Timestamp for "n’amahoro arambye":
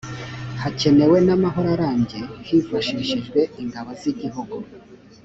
1.27-2.19